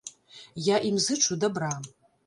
Я 0.69 0.79
ім 0.89 0.97
зычу 1.05 1.41
дабра. 1.45 1.75